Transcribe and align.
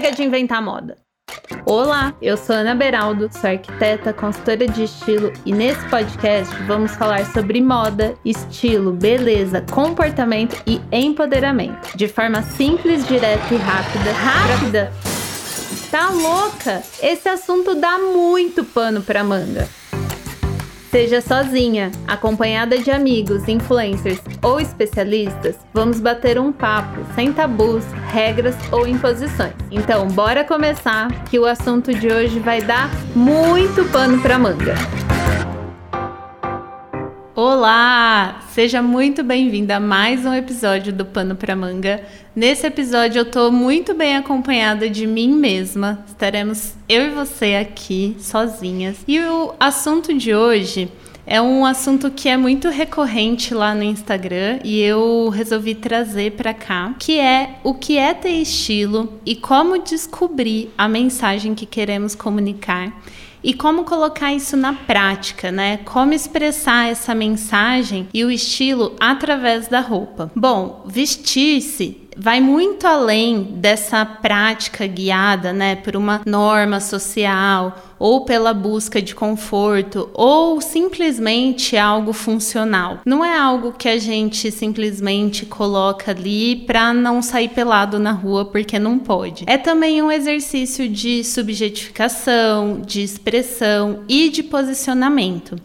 Chega 0.00 0.16
de 0.16 0.22
inventar 0.22 0.62
moda. 0.62 0.96
Olá, 1.66 2.14
eu 2.22 2.34
sou 2.34 2.56
Ana 2.56 2.74
Beraldo, 2.74 3.28
sou 3.30 3.50
arquiteta, 3.50 4.14
consultora 4.14 4.66
de 4.66 4.84
estilo 4.84 5.30
e 5.44 5.52
nesse 5.52 5.86
podcast 5.90 6.54
vamos 6.62 6.92
falar 6.92 7.26
sobre 7.34 7.60
moda, 7.60 8.14
estilo, 8.24 8.94
beleza, 8.94 9.62
comportamento 9.70 10.56
e 10.66 10.80
empoderamento, 10.90 11.94
de 11.94 12.08
forma 12.08 12.40
simples, 12.40 13.06
direta 13.06 13.54
e 13.54 13.58
rápida. 13.58 14.12
Rápida? 14.12 14.92
Tá 15.90 16.08
louca? 16.08 16.82
Esse 17.02 17.28
assunto 17.28 17.74
dá 17.74 17.98
muito 17.98 18.64
pano 18.64 19.02
pra 19.02 19.22
manga. 19.22 19.68
Seja 20.90 21.20
sozinha, 21.20 21.92
acompanhada 22.08 22.76
de 22.76 22.90
amigos, 22.90 23.46
influencers 23.46 24.20
ou 24.42 24.58
especialistas, 24.58 25.54
vamos 25.72 26.00
bater 26.00 26.36
um 26.36 26.50
papo 26.50 27.06
sem 27.14 27.32
tabus, 27.32 27.84
regras 28.12 28.56
ou 28.72 28.88
imposições. 28.88 29.54
Então, 29.70 30.08
bora 30.08 30.42
começar 30.42 31.08
que 31.26 31.38
o 31.38 31.46
assunto 31.46 31.94
de 31.94 32.08
hoje 32.08 32.40
vai 32.40 32.60
dar 32.60 32.90
muito 33.14 33.84
pano 33.92 34.20
para 34.20 34.36
manga. 34.36 34.74
Olá! 37.52 38.42
Seja 38.52 38.80
muito 38.80 39.24
bem-vinda 39.24 39.78
a 39.78 39.80
mais 39.80 40.24
um 40.24 40.32
episódio 40.32 40.92
do 40.92 41.04
Pano 41.04 41.34
para 41.34 41.56
Manga. 41.56 42.00
Nesse 42.34 42.64
episódio 42.64 43.18
eu 43.18 43.24
tô 43.24 43.50
muito 43.50 43.92
bem 43.92 44.16
acompanhada 44.16 44.88
de 44.88 45.04
mim 45.04 45.34
mesma. 45.34 46.04
Estaremos 46.06 46.74
eu 46.88 47.06
e 47.06 47.10
você 47.10 47.56
aqui 47.56 48.16
sozinhas. 48.20 48.98
E 49.04 49.18
o 49.18 49.52
assunto 49.58 50.14
de 50.16 50.32
hoje 50.32 50.92
é 51.26 51.42
um 51.42 51.66
assunto 51.66 52.08
que 52.12 52.28
é 52.28 52.36
muito 52.36 52.68
recorrente 52.68 53.52
lá 53.52 53.74
no 53.74 53.82
Instagram 53.82 54.60
e 54.62 54.80
eu 54.80 55.28
resolvi 55.28 55.74
trazer 55.74 56.32
para 56.32 56.54
cá, 56.54 56.94
que 57.00 57.18
é 57.18 57.56
o 57.64 57.74
que 57.74 57.98
é 57.98 58.14
ter 58.14 58.30
estilo 58.30 59.20
e 59.26 59.34
como 59.34 59.82
descobrir 59.82 60.72
a 60.78 60.88
mensagem 60.88 61.52
que 61.56 61.66
queremos 61.66 62.14
comunicar 62.14 62.92
e 63.42 63.54
como 63.54 63.84
colocar 63.84 64.32
isso 64.32 64.56
na 64.56 64.72
prática, 64.72 65.50
né? 65.50 65.78
Como 65.78 66.12
expressar 66.12 66.88
essa 66.88 67.14
mensagem 67.14 68.08
e 68.12 68.24
o 68.24 68.30
estilo 68.30 68.94
através 69.00 69.68
da 69.68 69.80
roupa. 69.80 70.30
Bom, 70.34 70.84
vestir-se 70.86 72.09
vai 72.20 72.38
muito 72.38 72.86
além 72.86 73.42
dessa 73.42 74.04
prática 74.04 74.86
guiada, 74.86 75.54
né, 75.54 75.74
por 75.74 75.96
uma 75.96 76.20
norma 76.26 76.78
social 76.78 77.94
ou 77.98 78.26
pela 78.26 78.52
busca 78.52 79.00
de 79.00 79.14
conforto 79.14 80.10
ou 80.12 80.60
simplesmente 80.60 81.78
algo 81.78 82.12
funcional. 82.12 82.98
Não 83.06 83.24
é 83.24 83.38
algo 83.38 83.72
que 83.72 83.88
a 83.88 83.98
gente 83.98 84.50
simplesmente 84.50 85.46
coloca 85.46 86.10
ali 86.10 86.56
para 86.56 86.92
não 86.92 87.22
sair 87.22 87.48
pelado 87.48 87.98
na 87.98 88.12
rua 88.12 88.44
porque 88.44 88.78
não 88.78 88.98
pode. 88.98 89.44
É 89.46 89.56
também 89.56 90.02
um 90.02 90.12
exercício 90.12 90.88
de 90.88 91.24
subjetificação, 91.24 92.82
de 92.84 93.02
expressão 93.02 94.00
e 94.06 94.28
de 94.28 94.42
posicionamento. 94.42 95.56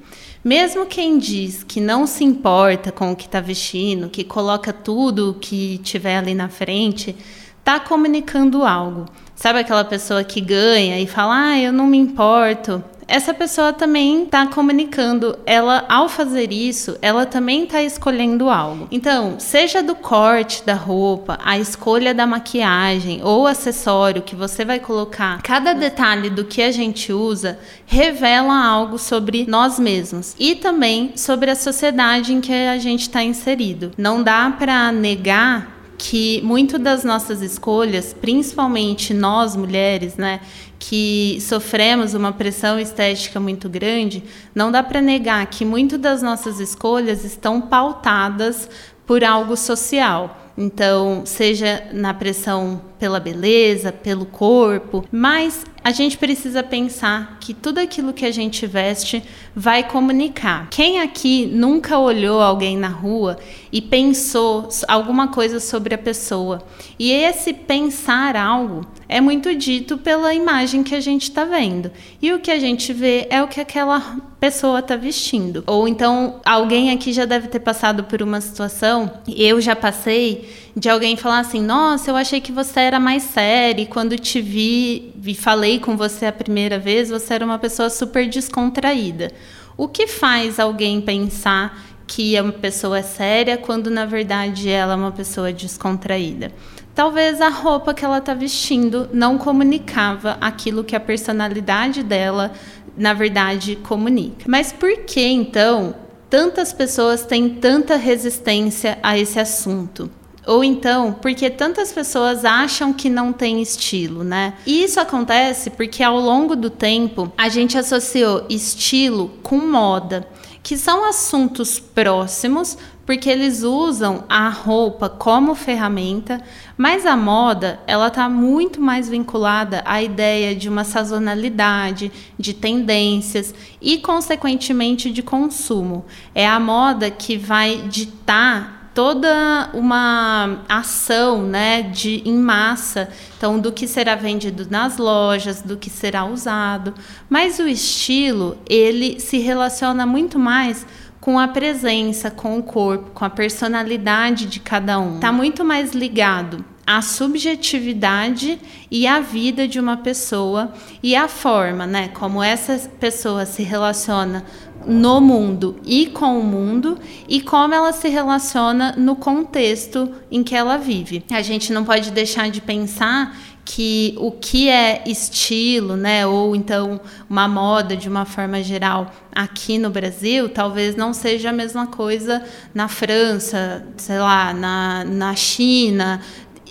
Mesmo 0.46 0.86
quem 0.86 1.18
diz 1.18 1.64
que 1.64 1.82
não 1.82 2.06
se 2.06 2.24
importa 2.24 2.92
com 2.92 3.12
o 3.12 3.16
que 3.16 3.26
está 3.26 3.42
vestindo, 3.42 4.10
que 4.10 4.24
coloca 4.24 4.72
tudo 4.72 5.32
o 5.32 5.34
que 5.34 5.80
tiver 5.80 6.18
ali 6.18 6.36
na 6.36 6.50
frente, 6.50 7.16
está 7.58 7.80
comunicando 7.80 8.64
algo. 8.64 9.06
Sabe 9.36 9.58
aquela 9.58 9.84
pessoa 9.84 10.24
que 10.24 10.40
ganha 10.40 11.00
e 11.00 11.08
fala, 11.08 11.48
ah, 11.48 11.60
eu 11.60 11.74
não 11.74 11.88
me 11.88 11.98
importo, 11.98 12.84
essa 13.08 13.34
pessoa 13.34 13.72
também 13.74 14.24
está 14.24 14.48
comunicando. 14.48 15.38
Ela, 15.46 15.86
ao 15.90 16.10
fazer 16.10 16.52
isso, 16.52 16.98
ela 17.02 17.26
também 17.26 17.64
está 17.64 17.82
escolhendo 17.82 18.50
algo. 18.50 18.88
Então, 18.92 19.36
seja 19.40 19.84
do 19.84 19.96
corte 19.96 20.64
da 20.66 20.74
roupa, 20.74 21.38
a 21.44 21.58
escolha 21.58 22.14
da 22.14 22.26
maquiagem 22.26 23.22
ou 23.24 23.48
acessório 23.48 24.22
que 24.22 24.36
você 24.36 24.66
vai 24.66 24.80
colocar, 24.80 25.42
cada 25.42 25.74
detalhe 25.74 26.30
do 26.30 26.46
que 26.46 26.62
a 26.62 26.72
gente 26.72 27.12
usa 27.12 27.60
revela 27.86 28.66
algo 28.66 28.98
sobre 28.98 29.46
nós 29.48 29.80
mesmos 29.80 30.36
e 30.40 30.56
também 30.56 31.14
sobre 31.16 31.52
a 31.52 31.56
sociedade 31.56 32.34
em 32.34 32.42
que 32.42 32.54
a 32.54 32.78
gente 32.78 33.02
está 33.02 33.24
inserido. 33.24 33.92
Não 33.98 34.24
dá 34.24 34.54
para 34.58 34.92
negar 34.92 35.75
que 36.08 36.40
muito 36.44 36.78
das 36.78 37.04
nossas 37.04 37.42
escolhas, 37.42 38.14
principalmente 38.14 39.12
nós 39.12 39.56
mulheres, 39.56 40.18
né, 40.18 40.40
que 40.78 41.40
sofremos 41.42 42.14
uma 42.14 42.32
pressão 42.32 42.80
estética 42.80 43.40
muito 43.40 43.68
grande, 43.68 44.24
não 44.54 44.72
dá 44.72 44.84
para 44.84 45.02
negar 45.02 45.44
que 45.48 45.66
muito 45.66 45.98
das 45.98 46.22
nossas 46.22 46.60
escolhas 46.60 47.26
estão 47.26 47.60
pautadas 47.60 48.70
por 49.08 49.24
algo 49.24 49.58
social. 49.58 50.38
Então, 50.56 51.24
seja 51.26 51.88
na 51.92 52.14
pressão 52.14 52.80
pela 53.00 53.20
beleza, 53.20 53.92
pelo 53.92 54.28
corpo, 54.28 55.04
mas 55.12 55.66
a 55.86 55.92
gente 55.92 56.18
precisa 56.18 56.64
pensar 56.64 57.38
que 57.40 57.54
tudo 57.54 57.78
aquilo 57.78 58.12
que 58.12 58.26
a 58.26 58.32
gente 58.32 58.66
veste 58.66 59.22
vai 59.56 59.88
comunicar. 59.88 60.68
Quem 60.72 61.00
aqui 61.00 61.46
nunca 61.46 62.00
olhou 62.00 62.42
alguém 62.42 62.76
na 62.76 62.88
rua 62.88 63.38
e 63.72 63.80
pensou 63.80 64.68
alguma 64.88 65.28
coisa 65.28 65.60
sobre 65.60 65.94
a 65.94 65.98
pessoa? 66.00 66.64
E 66.98 67.12
esse 67.12 67.54
pensar 67.54 68.36
algo 68.36 68.82
é 69.08 69.22
muito 69.22 69.54
dito 69.56 69.98
pela 69.98 70.34
imagem 70.34 70.84
que 70.84 70.96
a 70.96 71.00
gente 71.00 71.24
está 71.24 71.46
vendo. 71.46 71.92
E 72.22 72.34
o 72.34 72.40
que 72.40 72.52
a 72.52 72.60
gente 72.60 72.92
vê 72.92 73.28
é 73.30 73.42
o 73.42 73.48
que 73.48 73.62
aquela 73.62 74.18
pessoa 74.40 74.80
está 74.80 74.96
vestindo. 74.96 75.64
Ou 75.68 75.88
então, 75.88 76.40
alguém 76.46 76.92
aqui 76.92 77.14
já 77.14 77.26
deve 77.26 77.48
ter 77.48 77.60
passado 77.60 78.04
por 78.04 78.22
uma 78.22 78.42
situação, 78.42 79.12
eu 79.28 79.62
já 79.62 79.76
passei, 79.76 80.50
de 80.76 80.90
alguém 80.90 81.16
falar 81.16 81.40
assim: 81.40 81.62
Nossa, 81.62 82.10
eu 82.10 82.16
achei 82.16 82.42
que 82.42 82.52
você 82.52 82.80
era 82.82 83.00
mais 83.00 83.24
séria, 83.24 83.82
e 83.82 83.86
quando 83.86 84.18
te 84.18 84.42
vi 84.42 85.14
e 85.24 85.36
falei 85.36 85.80
com 85.80 85.96
você 85.96 86.26
a 86.26 86.34
primeira 86.34 86.80
vez, 86.80 87.10
você 87.10 87.34
era 87.34 87.46
uma 87.46 87.60
pessoa 87.60 87.90
super 87.90 88.28
descontraída. 88.28 89.32
O 89.78 89.88
que 89.88 90.08
faz 90.08 90.60
alguém 90.60 91.02
pensar 91.02 91.78
que 92.08 92.36
é 92.36 92.42
uma 92.42 92.52
pessoa 92.52 93.02
séria 93.02 93.58
quando 93.58 93.90
na 93.90 94.06
verdade 94.06 94.70
ela 94.70 94.94
é 94.94 94.96
uma 94.96 95.12
pessoa 95.12 95.52
descontraída? 95.52 96.52
Talvez 96.96 97.42
a 97.42 97.50
roupa 97.50 97.94
que 97.94 98.06
ela 98.06 98.20
está 98.20 98.34
vestindo 98.34 99.10
não 99.12 99.38
comunicava 99.38 100.38
aquilo 100.40 100.82
que 100.82 100.96
a 100.96 101.00
personalidade 101.00 102.02
dela, 102.02 102.54
na 102.98 103.14
verdade, 103.14 103.76
comunica. 103.76 104.46
Mas 104.48 104.72
por 104.72 105.00
que 105.00 105.22
então 105.22 105.94
tantas 106.30 106.72
pessoas 106.72 107.26
têm 107.26 107.50
tanta 107.50 107.98
resistência 107.98 108.98
a 109.04 109.20
esse 109.20 109.38
assunto? 109.38 110.10
Ou 110.48 110.64
então, 110.64 111.12
porque 111.12 111.50
tantas 111.50 111.92
pessoas 111.92 112.46
acham 112.46 112.94
que 112.94 113.10
não 113.10 113.34
tem 113.34 113.62
estilo, 113.62 114.24
né? 114.24 114.54
E 114.66 114.84
isso 114.84 115.00
acontece 115.00 115.72
porque 115.72 116.02
ao 116.02 116.18
longo 116.18 116.56
do 116.56 116.70
tempo 116.70 117.30
a 117.38 117.50
gente 117.50 117.78
associou 117.78 118.46
estilo 118.50 119.34
com 119.44 119.58
moda, 119.58 120.26
que 120.64 120.78
são 120.78 121.04
assuntos 121.04 121.78
próximos, 121.80 122.78
porque 123.06 123.30
eles 123.30 123.64
usam 123.64 124.24
a 124.28 124.50
roupa 124.50 125.08
como 125.08 125.54
ferramenta, 125.54 126.42
mas 126.78 127.06
a 127.06 127.16
moda 127.16 127.80
ela 127.86 128.08
está 128.08 128.28
muito 128.28 128.82
mais 128.82 129.08
vinculada 129.08 129.84
à 129.86 130.02
ideia 130.02 130.56
de 130.56 130.68
uma 130.68 130.84
sazonalidade, 130.84 132.12
de 132.38 132.54
tendências 132.54 133.54
e, 133.82 134.00
consequentemente, 134.00 135.12
de 135.12 135.22
consumo. 135.22 136.06
É 136.34 136.48
a 136.48 136.60
moda 136.60 137.12
que 137.12 137.38
vai 137.38 137.84
ditar 137.88 138.76
toda 138.96 139.70
uma 139.74 140.62
ação 140.70 141.42
né, 141.44 141.82
de, 141.82 142.24
em 142.26 142.38
massa, 142.38 143.10
então 143.38 143.60
do 143.60 143.70
que 143.70 143.90
será 143.90 144.16
vendido 144.16 144.66
nas 144.70 144.98
lojas, 144.98 145.62
do 145.62 145.76
que 145.76 145.90
será 145.90 146.24
usado. 146.24 146.94
Mas 147.30 147.60
o 147.60 147.68
estilo, 147.68 148.58
ele 148.68 149.20
se 149.20 149.38
relaciona 149.38 150.06
muito 150.06 150.40
mais 150.40 150.88
com 151.26 151.40
a 151.40 151.48
presença, 151.48 152.30
com 152.30 152.60
o 152.60 152.62
corpo, 152.62 153.10
com 153.10 153.26
a 153.26 153.30
personalidade 153.32 154.46
de 154.46 154.60
cada 154.60 155.00
um. 155.00 155.16
Está 155.16 155.32
muito 155.32 155.66
mais 155.66 155.92
ligado 155.92 156.64
à 156.86 157.02
subjetividade 157.02 158.60
e 158.92 159.08
à 159.08 159.20
vida 159.20 159.68
de 159.68 159.80
uma 159.80 159.98
pessoa 159.98 160.72
e 161.02 161.16
à 161.16 161.28
forma, 161.28 161.88
né, 161.88 162.10
como 162.10 162.44
essa 162.44 162.78
pessoa 163.00 163.44
se 163.44 163.64
relaciona 163.64 164.46
no 164.88 165.20
mundo 165.20 165.78
e 165.86 166.08
com 166.08 166.40
o 166.40 166.44
mundo 166.44 166.98
e 167.28 167.42
como 167.42 167.74
ela 167.74 167.92
se 167.92 168.08
relaciona 168.08 168.94
no 168.98 169.16
contexto 169.16 170.12
em 170.32 170.44
que 170.44 170.56
ela 170.56 170.78
vive. 170.78 171.24
A 171.32 171.42
gente 171.42 171.72
não 171.74 171.84
pode 171.84 172.12
deixar 172.12 172.50
de 172.50 172.62
pensar 172.62 173.36
que 173.66 174.14
o 174.18 174.32
que 174.32 174.70
é 174.70 175.02
estilo, 175.08 175.96
né, 175.96 176.26
ou 176.26 176.56
então 176.56 177.02
uma 177.28 177.48
moda 177.48 177.98
de 177.98 178.08
uma 178.08 178.24
forma 178.24 178.62
geral 178.62 179.12
aqui 179.34 179.80
no 179.80 179.90
Brasil, 179.90 180.48
talvez 180.48 180.96
não 180.96 181.14
seja 181.14 181.50
a 181.50 181.54
mesma 181.54 181.88
coisa 181.88 182.44
na 182.76 182.88
França, 182.88 183.84
sei 183.98 184.20
lá, 184.20 184.54
na, 184.54 185.04
na 185.04 185.36
China, 185.36 186.22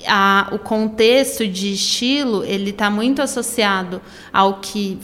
a, 0.07 0.51
o 0.53 0.59
contexto 0.59 1.47
de 1.49 1.73
estilo 1.73 2.45
ele 2.45 2.71
está 2.71 2.89
muito 2.91 3.21
associado 3.21 4.01
ao 4.33 4.61
que 4.61 4.99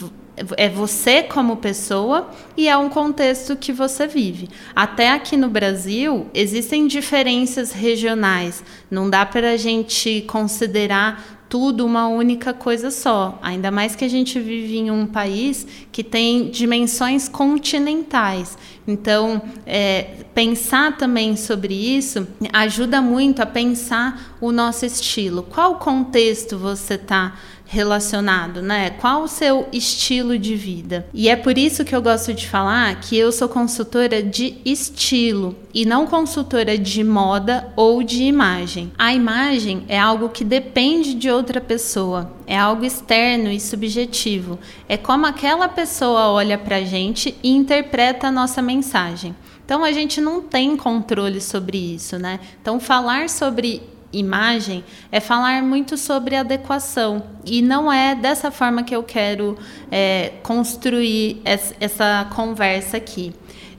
é 0.56 0.68
você 0.68 1.22
como 1.22 1.56
pessoa 1.56 2.30
e 2.56 2.68
é 2.68 2.76
um 2.76 2.88
contexto 2.88 3.56
que 3.56 3.72
você 3.72 4.06
vive. 4.06 4.48
Até 4.74 5.10
aqui 5.10 5.36
no 5.36 5.48
Brasil 5.48 6.26
existem 6.32 6.86
diferenças 6.86 7.72
regionais. 7.72 8.62
Não 8.90 9.10
dá 9.10 9.26
para 9.26 9.52
a 9.52 9.56
gente 9.56 10.24
considerar 10.26 11.40
tudo 11.50 11.84
uma 11.84 12.06
única 12.06 12.54
coisa 12.54 12.92
só. 12.92 13.36
Ainda 13.42 13.72
mais 13.72 13.96
que 13.96 14.04
a 14.04 14.08
gente 14.08 14.38
vive 14.38 14.78
em 14.78 14.90
um 14.90 15.04
país 15.04 15.66
que 15.90 16.04
tem 16.04 16.48
dimensões 16.48 17.28
continentais. 17.28 18.56
Então, 18.86 19.42
é, 19.66 20.24
pensar 20.32 20.96
também 20.96 21.36
sobre 21.36 21.74
isso 21.74 22.26
ajuda 22.52 23.02
muito 23.02 23.42
a 23.42 23.46
pensar 23.46 24.36
o 24.40 24.52
nosso 24.52 24.86
estilo. 24.86 25.42
Qual 25.42 25.74
contexto 25.74 26.56
você 26.56 26.94
está 26.94 27.36
relacionado, 27.72 28.60
né? 28.60 28.90
Qual 28.90 29.22
o 29.22 29.28
seu 29.28 29.68
estilo 29.72 30.36
de 30.36 30.56
vida? 30.56 31.06
E 31.14 31.28
é 31.28 31.36
por 31.36 31.56
isso 31.56 31.84
que 31.84 31.94
eu 31.94 32.02
gosto 32.02 32.34
de 32.34 32.48
falar 32.48 33.00
que 33.00 33.16
eu 33.16 33.30
sou 33.30 33.48
consultora 33.48 34.20
de 34.20 34.56
estilo 34.64 35.54
e 35.72 35.86
não 35.86 36.04
consultora 36.04 36.76
de 36.76 37.04
moda 37.04 37.72
ou 37.76 38.02
de 38.02 38.24
imagem. 38.24 38.90
A 38.98 39.14
imagem 39.14 39.84
é 39.86 39.96
algo 39.96 40.30
que 40.30 40.42
depende 40.42 41.14
de 41.14 41.30
outra 41.30 41.60
pessoa, 41.60 42.32
é 42.44 42.58
algo 42.58 42.84
externo 42.84 43.52
e 43.52 43.60
subjetivo. 43.60 44.58
É 44.88 44.96
como 44.96 45.24
aquela 45.24 45.68
pessoa 45.68 46.28
olha 46.30 46.58
pra 46.58 46.82
gente 46.82 47.36
e 47.40 47.50
interpreta 47.50 48.26
a 48.26 48.32
nossa 48.32 48.60
mensagem. 48.60 49.32
Então 49.64 49.84
a 49.84 49.92
gente 49.92 50.20
não 50.20 50.42
tem 50.42 50.76
controle 50.76 51.40
sobre 51.40 51.78
isso, 51.78 52.18
né? 52.18 52.40
Então 52.60 52.80
falar 52.80 53.28
sobre 53.28 53.80
imagem 54.12 54.84
é 55.10 55.20
falar 55.20 55.62
muito 55.62 55.96
sobre 55.96 56.36
adequação 56.36 57.22
e 57.44 57.62
não 57.62 57.92
é 57.92 58.14
dessa 58.14 58.50
forma 58.50 58.82
que 58.82 58.94
eu 58.94 59.02
quero 59.02 59.56
é, 59.90 60.32
construir 60.42 61.40
essa 61.44 62.26
conversa 62.34 62.96
aqui. 62.96 63.32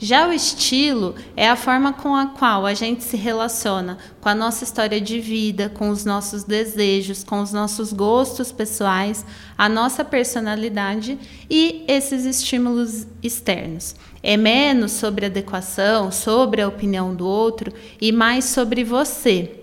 Já 0.04 0.28
o 0.28 0.33
estilo 0.33 1.13
é 1.38 1.48
a 1.48 1.56
forma 1.56 1.94
com 1.94 2.16
a 2.16 2.25
qual 2.25 2.66
a 2.66 2.74
gente 2.74 3.04
se 3.04 3.16
relaciona 3.16 4.00
com 4.19 4.30
a 4.30 4.33
nossa 4.33 4.63
história 4.63 5.00
de 5.00 5.19
vida, 5.19 5.69
com 5.69 5.89
os 5.89 6.04
nossos 6.04 6.44
desejos, 6.44 7.24
com 7.24 7.39
os 7.39 7.54
nossos 7.54 7.94
gostos 7.94 8.51
pessoais, 8.51 9.24
a 9.56 9.69
nossa 9.69 10.04
personalidade 10.04 11.19
e 11.48 11.86
esses 11.88 12.25
estímulos 12.25 13.06
externos. 13.22 13.95
É 14.24 14.36
menos 14.36 14.92
sobre 14.92 15.28
adequação, 15.28 16.12
sobre 16.12 16.63
a 16.63 16.68
opinião 16.68 17.13
do 17.13 17.28
outro 17.28 17.72
e 18.01 18.12
mais 18.12 18.45
sobre 18.45 18.83
você, 18.83 19.61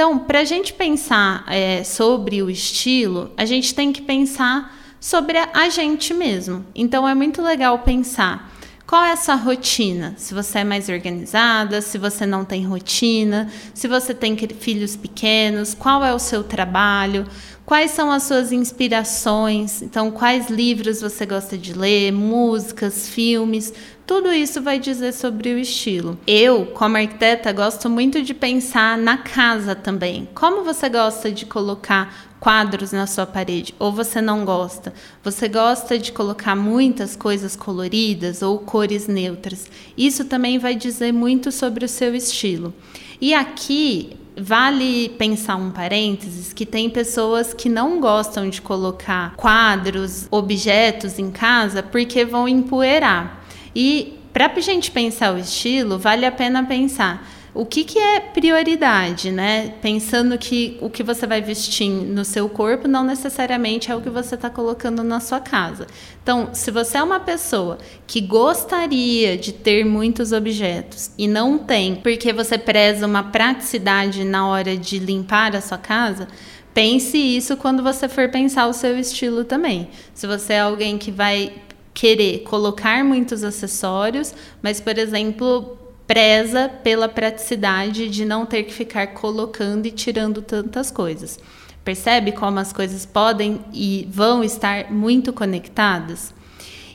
então, 0.00 0.18
para 0.18 0.40
a 0.40 0.44
gente 0.44 0.72
pensar 0.72 1.44
é, 1.46 1.84
sobre 1.84 2.42
o 2.42 2.48
estilo, 2.48 3.30
a 3.36 3.44
gente 3.44 3.74
tem 3.74 3.92
que 3.92 4.00
pensar 4.00 4.74
sobre 4.98 5.36
a 5.36 5.68
gente 5.68 6.14
mesmo. 6.14 6.64
Então, 6.74 7.06
é 7.06 7.14
muito 7.14 7.42
legal 7.42 7.80
pensar 7.80 8.50
qual 8.90 9.04
é 9.04 9.12
a 9.12 9.16
sua 9.16 9.36
rotina? 9.36 10.14
Se 10.16 10.34
você 10.34 10.58
é 10.58 10.64
mais 10.64 10.88
organizada, 10.88 11.80
se 11.80 11.96
você 11.96 12.26
não 12.26 12.44
tem 12.44 12.66
rotina, 12.66 13.48
se 13.72 13.86
você 13.86 14.12
tem 14.12 14.36
filhos 14.36 14.96
pequenos, 14.96 15.74
qual 15.74 16.04
é 16.04 16.12
o 16.12 16.18
seu 16.18 16.42
trabalho, 16.42 17.24
quais 17.64 17.92
são 17.92 18.10
as 18.10 18.24
suas 18.24 18.50
inspirações, 18.50 19.80
então 19.80 20.10
quais 20.10 20.50
livros 20.50 21.00
você 21.00 21.24
gosta 21.24 21.56
de 21.56 21.72
ler, 21.72 22.10
músicas, 22.10 23.08
filmes, 23.08 23.72
tudo 24.04 24.32
isso 24.32 24.60
vai 24.60 24.80
dizer 24.80 25.12
sobre 25.12 25.54
o 25.54 25.58
estilo. 25.60 26.18
Eu, 26.26 26.66
como 26.66 26.96
arquiteta, 26.96 27.52
gosto 27.52 27.88
muito 27.88 28.20
de 28.20 28.34
pensar 28.34 28.98
na 28.98 29.18
casa 29.18 29.76
também. 29.76 30.28
Como 30.34 30.64
você 30.64 30.88
gosta 30.88 31.30
de 31.30 31.46
colocar 31.46 32.28
quadros 32.40 32.90
na 32.90 33.06
sua 33.06 33.26
parede 33.26 33.74
ou 33.78 33.92
você 33.92 34.20
não 34.20 34.44
gosta? 34.44 34.92
Você 35.22 35.46
gosta 35.46 35.98
de 35.98 36.10
colocar 36.10 36.56
muitas 36.56 37.14
coisas 37.14 37.54
coloridas 37.54 38.40
ou 38.42 38.58
cores 38.58 39.06
neutras? 39.06 39.70
Isso 39.96 40.24
também 40.24 40.58
vai 40.58 40.74
dizer 40.74 41.12
muito 41.12 41.52
sobre 41.52 41.84
o 41.84 41.88
seu 41.88 42.14
estilo. 42.14 42.74
E 43.20 43.34
aqui 43.34 44.16
vale 44.36 45.10
pensar 45.10 45.56
um 45.56 45.70
parênteses 45.70 46.52
que 46.52 46.64
tem 46.64 46.88
pessoas 46.88 47.52
que 47.52 47.68
não 47.68 48.00
gostam 48.00 48.48
de 48.48 48.62
colocar 48.62 49.36
quadros, 49.36 50.26
objetos 50.30 51.18
em 51.18 51.30
casa 51.30 51.82
porque 51.82 52.24
vão 52.24 52.48
empoeirar. 52.48 53.44
E 53.76 54.18
para 54.32 54.46
a 54.46 54.60
gente 54.60 54.90
pensar 54.90 55.34
o 55.34 55.38
estilo, 55.38 55.98
vale 55.98 56.24
a 56.24 56.32
pena 56.32 56.64
pensar 56.64 57.28
o 57.52 57.66
que, 57.66 57.82
que 57.82 57.98
é 57.98 58.20
prioridade, 58.20 59.32
né? 59.32 59.74
Pensando 59.82 60.38
que 60.38 60.78
o 60.80 60.88
que 60.88 61.02
você 61.02 61.26
vai 61.26 61.40
vestir 61.40 61.88
no 61.88 62.24
seu 62.24 62.48
corpo 62.48 62.86
não 62.86 63.02
necessariamente 63.02 63.90
é 63.90 63.96
o 63.96 64.00
que 64.00 64.10
você 64.10 64.36
está 64.36 64.48
colocando 64.48 65.02
na 65.02 65.18
sua 65.18 65.40
casa. 65.40 65.86
Então, 66.22 66.50
se 66.52 66.70
você 66.70 66.98
é 66.98 67.02
uma 67.02 67.18
pessoa 67.18 67.78
que 68.06 68.20
gostaria 68.20 69.36
de 69.36 69.52
ter 69.52 69.84
muitos 69.84 70.30
objetos 70.30 71.10
e 71.18 71.26
não 71.26 71.58
tem, 71.58 71.96
porque 71.96 72.32
você 72.32 72.56
preza 72.56 73.06
uma 73.06 73.24
praticidade 73.24 74.24
na 74.24 74.46
hora 74.46 74.76
de 74.76 75.00
limpar 75.00 75.56
a 75.56 75.60
sua 75.60 75.78
casa, 75.78 76.28
pense 76.72 77.18
isso 77.18 77.56
quando 77.56 77.82
você 77.82 78.08
for 78.08 78.28
pensar 78.28 78.68
o 78.68 78.72
seu 78.72 78.96
estilo 78.96 79.44
também. 79.44 79.90
Se 80.14 80.24
você 80.26 80.52
é 80.52 80.60
alguém 80.60 80.96
que 80.98 81.10
vai 81.10 81.52
querer 81.92 82.44
colocar 82.44 83.04
muitos 83.04 83.42
acessórios, 83.42 84.32
mas, 84.62 84.80
por 84.80 84.96
exemplo, 84.96 85.79
preza 86.10 86.68
pela 86.68 87.08
praticidade 87.08 88.08
de 88.08 88.24
não 88.24 88.44
ter 88.44 88.64
que 88.64 88.74
ficar 88.74 89.06
colocando 89.14 89.86
e 89.86 89.92
tirando 89.92 90.42
tantas 90.42 90.90
coisas. 90.90 91.38
Percebe 91.84 92.32
como 92.32 92.58
as 92.58 92.72
coisas 92.72 93.06
podem 93.06 93.60
e 93.72 94.08
vão 94.10 94.42
estar 94.42 94.90
muito 94.90 95.32
conectadas? 95.32 96.34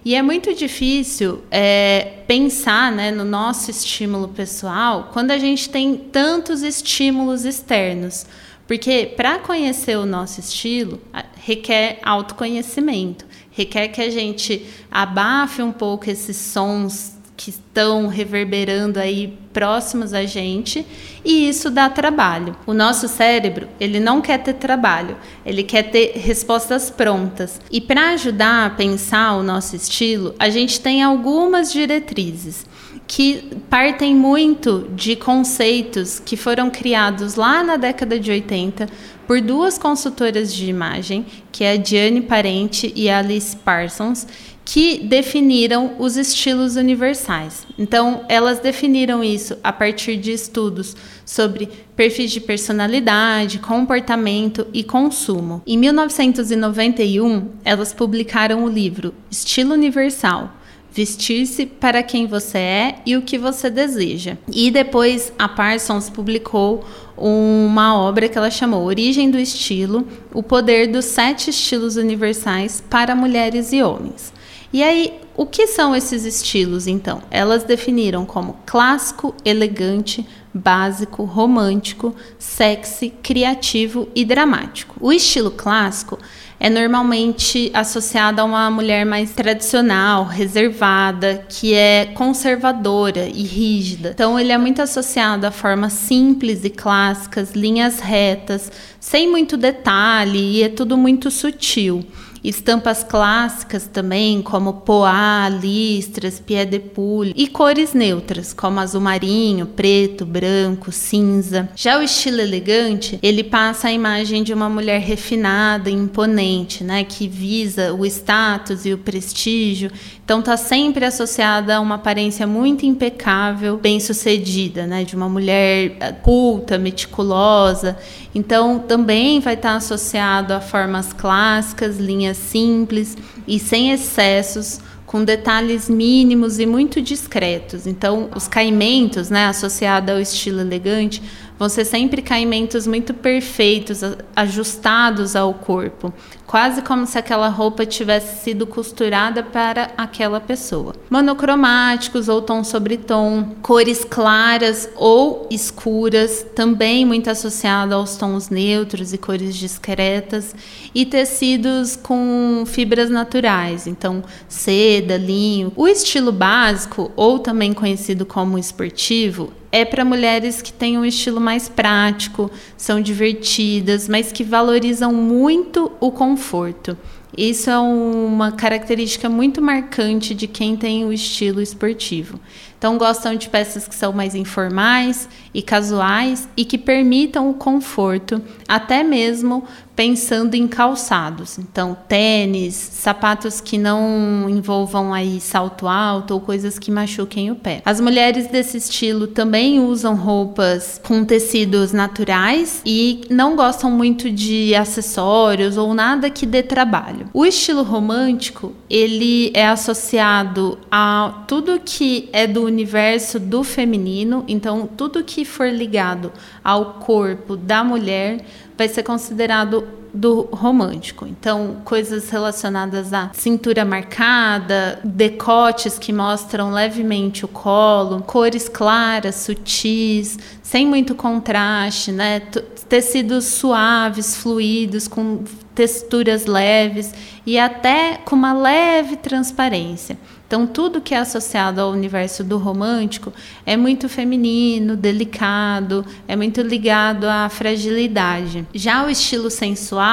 E 0.04 0.16
é 0.16 0.22
muito 0.22 0.54
difícil 0.54 1.42
é, 1.50 2.24
pensar 2.28 2.92
né, 2.92 3.10
no 3.10 3.24
nosso 3.24 3.72
estímulo 3.72 4.28
pessoal 4.28 5.10
quando 5.14 5.32
a 5.32 5.38
gente 5.38 5.70
tem 5.70 5.96
tantos 5.96 6.62
estímulos 6.62 7.46
externos. 7.46 8.26
Porque 8.68 9.14
para 9.16 9.40
conhecer 9.40 9.98
o 9.98 10.06
nosso 10.06 10.42
estilo 10.42 11.02
requer 11.38 12.00
autoconhecimento 12.04 13.26
requer 13.56 13.88
que 13.88 14.02
a 14.02 14.10
gente 14.10 14.66
abafe 14.92 15.62
um 15.62 15.72
pouco 15.72 16.10
esses 16.10 16.36
sons 16.36 17.15
que 17.38 17.50
estão 17.50 18.08
reverberando 18.08 19.00
aí 19.00 19.38
próximos 19.52 20.14
a 20.14 20.26
gente 20.26 20.86
e 21.24 21.48
isso 21.50 21.70
dá 21.70 21.90
trabalho. 21.90 22.56
O 22.66 22.74
nosso 22.74 23.08
cérebro, 23.08 23.68
ele 23.80 24.00
não 24.00 24.22
quer 24.22 24.38
ter 24.40 24.54
trabalho, 24.54 25.18
ele 25.46 25.64
quer 25.64 25.84
ter 25.84 26.14
respostas 26.16 26.90
prontas. 26.90 27.60
E 27.72 27.82
para 27.82 28.12
ajudar 28.12 28.66
a 28.66 28.70
pensar 28.70 29.34
o 29.34 29.44
nosso 29.44 29.76
estilo, 29.76 30.34
a 30.40 30.50
gente 30.50 30.80
tem 30.80 31.04
algumas 31.04 31.72
diretrizes 31.72 32.66
que 33.08 33.52
partem 33.70 34.16
muito 34.16 34.90
de 34.96 35.16
conceitos 35.16 36.20
que 36.20 36.36
foram 36.36 36.70
criados 36.70 37.36
lá 37.36 37.64
na 37.64 37.78
década 37.78 38.20
de 38.20 38.32
80 38.32 38.88
por 39.28 39.42
duas 39.42 39.78
consultoras 39.78 40.54
de 40.54 40.70
imagem, 40.70 41.26
que 41.52 41.64
é 41.64 41.74
a 41.74 41.78
Diane 41.78 42.22
Parente 42.22 42.92
e 42.96 43.10
a 43.10 43.20
Alice 43.20 43.56
Parsons, 43.56 44.28
que 44.66 44.98
definiram 44.98 45.96
os 46.00 46.18
estilos 46.18 46.76
universais. 46.76 47.68
Então, 47.78 48.26
elas 48.28 48.60
definiram 48.60 49.24
isso 49.24 49.56
a 49.64 49.72
partir 49.72 50.18
de 50.18 50.32
estudos 50.32 50.96
sobre 51.24 51.70
perfis 51.96 52.32
de 52.32 52.42
personalidade, 52.42 53.60
comportamento 53.60 54.66
e 54.74 54.84
consumo. 54.84 55.62
Em 55.68 55.78
1991, 55.78 57.48
elas 57.64 57.94
publicaram 57.94 58.66
o 58.66 58.70
livro 58.70 59.14
Estilo 59.30 59.76
Universal 59.76 60.52
Vestir-se 60.96 61.66
para 61.66 62.02
quem 62.02 62.26
você 62.26 62.58
é 62.58 62.96
e 63.06 63.18
o 63.18 63.22
que 63.22 63.38
você 63.38 63.70
deseja. 63.70 64.38
E 64.50 64.72
depois 64.72 65.30
a 65.38 65.46
Parsons 65.46 66.10
publicou 66.10 66.86
uma 67.18 68.00
obra 68.00 68.30
que 68.30 68.38
ela 68.38 68.50
chamou 68.50 68.86
Origem 68.86 69.30
do 69.30 69.38
Estilo: 69.38 70.08
O 70.34 70.42
Poder 70.42 70.88
dos 70.88 71.04
Sete 71.04 71.50
Estilos 71.50 71.98
Universais 71.98 72.82
para 72.90 73.14
Mulheres 73.14 73.74
e 73.74 73.84
Homens. 73.84 74.32
E 74.76 74.84
aí, 74.84 75.22
o 75.38 75.46
que 75.46 75.68
são 75.68 75.96
esses 75.96 76.26
estilos 76.26 76.86
então? 76.86 77.22
Elas 77.32 77.64
definiram 77.64 78.26
como 78.26 78.58
clássico, 78.66 79.34
elegante, 79.46 80.28
básico, 80.54 81.24
romântico, 81.24 82.14
sexy, 82.38 83.10
criativo 83.24 84.10
e 84.14 84.26
dramático. 84.26 84.98
O 85.00 85.14
estilo 85.14 85.50
clássico 85.50 86.20
é 86.60 86.70
normalmente 86.70 87.72
associada 87.74 88.42
a 88.42 88.46
uma 88.46 88.70
mulher 88.70 89.06
mais 89.06 89.32
tradicional, 89.32 90.26
reservada, 90.26 91.46
que 91.48 91.74
é 91.74 92.08
conservadora 92.08 93.30
e 93.34 93.44
rígida. 93.44 94.10
Então, 94.14 94.38
ele 94.38 94.52
é 94.52 94.58
muito 94.58 94.82
associado 94.82 95.48
a 95.48 95.52
formas 95.52 95.94
simples 95.94 96.66
e 96.66 96.70
clássicas, 96.70 97.54
linhas 97.54 98.02
retas, 98.02 98.70
sem 99.00 99.26
muito 99.26 99.56
detalhe 99.56 100.58
e 100.58 100.64
é 100.64 100.68
tudo 100.68 100.98
muito 100.98 101.32
sutil. 101.32 102.06
Estampas 102.48 103.04
clássicas 103.04 103.88
também, 103.88 104.42
como 104.42 104.74
poá, 104.74 105.50
listras, 105.50 106.40
pied 106.40 106.70
de 106.70 106.80
poule, 106.80 107.34
e 107.36 107.48
cores 107.48 107.94
neutras, 107.94 108.54
como 108.54 108.80
azul 108.80 109.02
marinho, 109.02 109.66
preto, 109.66 110.26
branco, 110.26 110.92
cinza. 110.92 111.70
Já 111.76 111.98
o 111.98 112.04
estilo 112.04 112.42
elegante, 112.42 113.20
ele 113.22 113.44
passa 113.44 113.88
a 113.88 113.92
imagem 113.92 114.44
de 114.44 114.54
uma 114.54 114.70
mulher 114.70 115.00
refinada, 115.00 115.90
imponente, 115.90 116.84
né, 116.84 117.04
que 117.04 117.28
visa 117.28 117.94
o 117.94 118.06
status 118.06 118.86
e 118.86 118.94
o 118.94 118.98
prestígio. 118.98 119.92
Então 120.24 120.42
tá 120.42 120.58
sempre 120.58 121.06
associada 121.06 121.76
a 121.76 121.80
uma 121.80 121.96
aparência 121.96 122.48
muito 122.48 122.86
impecável, 122.86 123.78
bem-sucedida, 123.78 124.88
né, 124.88 125.04
de 125.04 125.16
uma 125.16 125.30
mulher 125.30 125.98
eh, 126.00 126.12
culta, 126.12 126.78
meticulosa. 126.78 127.98
Então 128.34 128.80
também 128.80 129.40
vai 129.40 129.54
estar 129.54 129.72
tá 129.72 129.76
associado 129.76 130.54
a 130.54 130.60
formas 130.60 131.14
clássicas, 131.14 131.98
linhas 131.98 132.35
simples 132.36 133.18
e 133.48 133.60
sem 133.60 133.92
excessos 133.92 134.80
com 135.06 135.24
detalhes 135.24 135.88
mínimos 135.88 136.60
e 136.60 136.66
muito 136.66 137.02
discretos. 137.02 137.88
Então, 137.88 138.30
os 138.36 138.48
caimentos, 138.48 139.30
né, 139.30 139.46
associados 139.46 140.10
ao 140.10 140.20
estilo 140.20 140.60
elegante, 140.60 141.22
vão 141.58 141.70
ser 141.70 141.86
sempre 141.86 142.22
caimentos 142.22 142.86
muito 142.86 143.14
perfeitos, 143.14 144.02
ajustados 144.36 145.36
ao 145.36 145.54
corpo, 145.54 146.14
quase 146.46 146.82
como 146.82 147.06
se 147.06 147.18
aquela 147.18 147.48
roupa 147.48 147.86
tivesse 147.86 148.44
sido 148.44 148.68
costurada 148.68 149.42
para 149.42 149.92
aquela 149.98 150.40
pessoa. 150.40 150.96
Monocromáticos 151.10 152.28
ou 152.28 152.42
tom 152.42 152.64
sobre 152.64 152.98
tom, 152.98 153.56
cores 153.62 154.04
claras 154.04 154.90
ou 154.96 155.48
escuras, 155.50 156.46
também 156.56 157.06
muito 157.06 157.30
associado 157.30 157.96
aos 157.96 158.16
tons 158.18 158.50
neutros 158.50 159.14
e 159.14 159.18
cores 159.18 159.56
discretas, 159.56 160.56
e 160.94 161.06
tecidos 161.06 161.96
com 161.96 162.64
fibras 162.66 163.10
naturais, 163.10 163.88
então 163.88 164.24
seda, 164.48 165.18
linho. 165.18 165.72
O 165.76 165.88
estilo 165.88 166.32
básico, 166.32 167.12
ou 167.16 167.40
também 167.40 167.74
conhecido 167.74 168.26
como 168.26 168.58
esportivo, 168.58 169.52
é 169.72 169.84
para 169.84 170.06
mulheres 170.06 170.62
que 170.62 170.72
têm 170.72 170.98
um 170.98 171.06
estilo 171.06 171.42
mais 171.42 171.68
prático, 171.68 172.50
são 172.78 173.02
divertidas, 173.02 174.08
mas 174.08 174.32
que 174.32 174.44
valorizam 174.44 175.14
muito 175.14 175.92
o 176.00 176.12
conforto. 176.12 176.98
Isso 177.38 177.70
é 177.70 177.78
uma 177.78 178.52
característica 178.54 179.28
muito 179.28 179.62
marcante 179.62 180.34
de 180.34 180.48
quem 180.48 180.78
tem 180.78 181.04
o 181.04 181.12
estilo 181.12 181.62
esportivo. 181.62 182.40
Então, 182.78 182.98
gostam 182.98 183.36
de 183.36 183.50
peças 183.50 183.88
que 183.88 183.96
são 183.96 184.12
mais 184.14 184.36
informais 184.36 185.28
e 185.54 185.62
casuais 185.62 186.48
e 186.56 186.66
que 186.66 186.78
permitam 186.78 187.50
o 187.50 187.54
conforto, 187.54 188.42
até 188.68 189.04
mesmo 189.04 189.64
pensando 189.96 190.56
em 190.56 190.68
calçados. 190.68 191.58
Então, 191.58 191.98
tênis, 192.08 192.76
sapatos 192.76 193.62
que 193.62 193.78
não 193.78 194.50
envolvam 194.50 195.14
aí 195.14 195.40
salto 195.40 195.88
alto 195.88 196.34
ou 196.34 196.42
coisas 196.42 196.78
que 196.78 196.92
machuquem 196.92 197.50
o 197.50 197.56
pé. 197.56 197.82
As 197.86 198.02
mulheres 198.02 198.48
desse 198.48 198.78
estilo 198.78 199.28
também 199.28 199.80
usam 199.80 200.16
roupas 200.16 201.00
com 201.04 201.24
tecidos 201.24 201.94
naturais 201.94 202.82
e 202.86 203.22
não 203.30 203.56
gostam 203.56 203.90
muito 203.90 204.30
de 204.30 204.76
acessórios 204.76 205.78
ou 205.78 205.94
nada 205.94 206.30
que 206.30 206.46
dê 206.46 206.62
trabalho. 206.62 207.30
O 207.34 207.46
estilo 207.46 207.84
romântico, 207.84 208.74
ele 208.90 209.52
é 209.54 209.68
associado 209.68 210.78
a 210.92 211.44
tudo 211.48 211.80
que 211.84 212.30
é 212.34 212.46
do 212.46 212.65
universo 212.66 213.40
do 213.40 213.64
feminino, 213.64 214.44
então 214.48 214.88
tudo 214.88 215.24
que 215.24 215.46
for 215.46 215.68
ligado 215.68 216.32
ao 216.64 216.96
corpo 216.96 217.56
da 217.56 217.84
mulher 217.84 218.46
vai 218.78 218.88
ser 218.88 219.04
considerado 219.04 219.88
do 220.16 220.48
romântico. 220.52 221.28
Então, 221.28 221.78
coisas 221.84 222.30
relacionadas 222.30 223.12
à 223.12 223.30
cintura 223.34 223.84
marcada, 223.84 225.00
decotes 225.04 226.00
que 226.00 226.14
mostram 226.14 226.72
levemente 226.72 227.44
o 227.44 227.48
colo, 227.48 228.24
cores 228.24 228.70
claras, 228.70 229.36
sutis, 229.36 230.40
sem 230.64 230.88
muito 230.88 231.14
contraste, 231.14 232.12
né? 232.12 232.40
Tecidos 232.88 233.46
suaves, 233.46 234.38
fluidos, 234.38 235.08
com 235.08 235.44
texturas 235.76 236.46
leves 236.46 237.14
e 237.46 237.60
até 237.60 238.18
com 238.24 238.36
uma 238.36 238.54
leve 238.54 239.18
transparência. 239.18 240.18
Então, 240.48 240.68
tudo 240.68 241.02
que 241.02 241.14
é 241.14 241.18
associado 241.18 241.82
ao 241.82 241.90
universo 241.90 242.44
do 242.44 242.58
romântico 242.58 243.34
é 243.66 243.76
muito 243.76 244.08
feminino, 244.08 244.96
delicado, 244.96 246.06
é 246.28 246.36
muito 246.36 246.62
ligado 246.62 247.26
à 247.26 247.50
fragilidade. 247.50 248.66
Já 248.74 249.04
o 249.06 249.10
estilo 249.10 249.50
sensual 249.50 250.05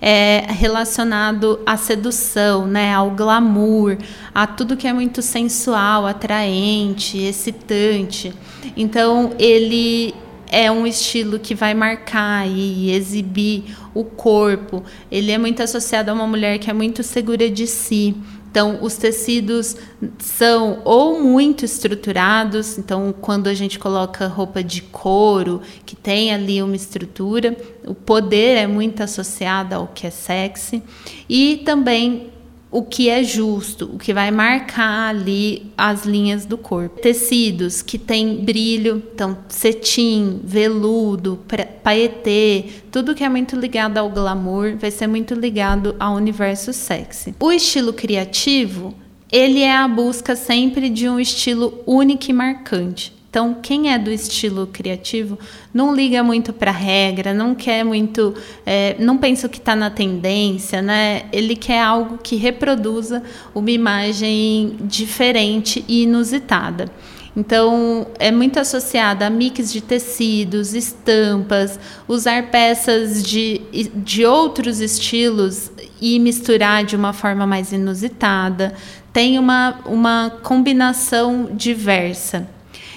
é 0.00 0.44
relacionado 0.48 1.60
à 1.64 1.76
sedução, 1.76 2.66
né, 2.66 2.92
ao 2.92 3.12
glamour, 3.12 3.96
a 4.34 4.46
tudo 4.46 4.76
que 4.76 4.88
é 4.88 4.92
muito 4.92 5.22
sensual, 5.22 6.06
atraente, 6.06 7.18
excitante. 7.18 8.34
Então, 8.76 9.32
ele 9.38 10.12
é 10.50 10.70
um 10.70 10.86
estilo 10.86 11.38
que 11.38 11.54
vai 11.54 11.72
marcar 11.72 12.46
e 12.46 12.90
exibir 12.90 13.74
o 13.94 14.04
corpo. 14.04 14.82
Ele 15.10 15.30
é 15.32 15.38
muito 15.38 15.62
associado 15.62 16.10
a 16.10 16.14
uma 16.14 16.26
mulher 16.26 16.58
que 16.58 16.68
é 16.68 16.74
muito 16.74 17.02
segura 17.02 17.48
de 17.48 17.66
si. 17.66 18.14
Então, 18.52 18.80
os 18.82 18.98
tecidos 18.98 19.78
são 20.18 20.82
ou 20.84 21.22
muito 21.22 21.64
estruturados, 21.64 22.76
então, 22.76 23.14
quando 23.18 23.46
a 23.46 23.54
gente 23.54 23.78
coloca 23.78 24.26
roupa 24.26 24.62
de 24.62 24.82
couro, 24.82 25.62
que 25.86 25.96
tem 25.96 26.34
ali 26.34 26.62
uma 26.62 26.76
estrutura, 26.76 27.56
o 27.86 27.94
poder 27.94 28.58
é 28.58 28.66
muito 28.66 29.02
associado 29.02 29.74
ao 29.74 29.86
que 29.86 30.06
é 30.06 30.10
sexy, 30.10 30.82
e 31.26 31.62
também 31.64 32.31
o 32.72 32.82
que 32.82 33.10
é 33.10 33.22
justo, 33.22 33.90
o 33.92 33.98
que 33.98 34.14
vai 34.14 34.30
marcar 34.30 35.10
ali 35.10 35.70
as 35.76 36.06
linhas 36.06 36.46
do 36.46 36.56
corpo. 36.56 37.02
Tecidos 37.02 37.82
que 37.82 37.98
têm 37.98 38.36
brilho, 38.36 39.02
então 39.14 39.36
cetim, 39.50 40.40
veludo, 40.42 41.38
paetê, 41.84 42.64
tudo 42.90 43.14
que 43.14 43.22
é 43.22 43.28
muito 43.28 43.54
ligado 43.56 43.98
ao 43.98 44.08
glamour 44.08 44.74
vai 44.78 44.90
ser 44.90 45.06
muito 45.06 45.34
ligado 45.34 45.94
ao 46.00 46.14
universo 46.14 46.72
sexy. 46.72 47.34
O 47.38 47.52
estilo 47.52 47.92
criativo, 47.92 48.94
ele 49.30 49.60
é 49.60 49.76
a 49.76 49.86
busca 49.86 50.34
sempre 50.34 50.88
de 50.88 51.06
um 51.06 51.20
estilo 51.20 51.78
único 51.86 52.30
e 52.30 52.32
marcante. 52.32 53.21
Então, 53.32 53.56
quem 53.62 53.90
é 53.90 53.98
do 53.98 54.10
estilo 54.10 54.66
criativo 54.66 55.38
não 55.72 55.94
liga 55.94 56.22
muito 56.22 56.52
para 56.52 56.70
regra, 56.70 57.32
não 57.32 57.54
quer 57.54 57.82
muito, 57.82 58.34
é, 58.66 58.94
não 58.98 59.16
pensa 59.16 59.46
o 59.46 59.50
que 59.50 59.56
está 59.56 59.74
na 59.74 59.88
tendência, 59.88 60.82
né? 60.82 61.22
Ele 61.32 61.56
quer 61.56 61.80
algo 61.80 62.18
que 62.18 62.36
reproduza 62.36 63.22
uma 63.54 63.70
imagem 63.70 64.76
diferente 64.82 65.82
e 65.88 66.02
inusitada. 66.02 66.90
Então, 67.34 68.06
é 68.18 68.30
muito 68.30 68.60
associada 68.60 69.26
a 69.26 69.30
mix 69.30 69.72
de 69.72 69.80
tecidos, 69.80 70.74
estampas, 70.74 71.80
usar 72.06 72.50
peças 72.50 73.22
de, 73.22 73.62
de 73.94 74.26
outros 74.26 74.78
estilos 74.78 75.72
e 75.98 76.18
misturar 76.18 76.84
de 76.84 76.96
uma 76.96 77.14
forma 77.14 77.46
mais 77.46 77.72
inusitada. 77.72 78.74
Tem 79.10 79.38
uma, 79.38 79.80
uma 79.86 80.30
combinação 80.42 81.48
diversa. 81.50 82.46